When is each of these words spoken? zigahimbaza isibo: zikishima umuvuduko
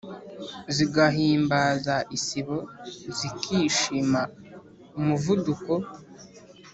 zigahimbaza 0.75 1.95
isibo: 2.17 2.57
zikishima 3.17 4.21
umuvuduko 4.99 5.73